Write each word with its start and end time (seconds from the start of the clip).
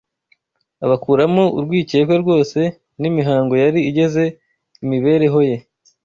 abukuramo 0.83 1.43
urwikekwe 1.57 2.15
rwose 2.23 2.59
n’imihango 3.01 3.53
yari 3.63 3.79
igize 3.89 4.23
imibereho 4.83 5.39
ye 5.49 5.57